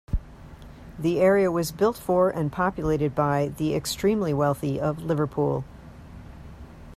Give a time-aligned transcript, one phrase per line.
[0.97, 5.63] The area was built for and populated by the extremely wealthy of Liverpool.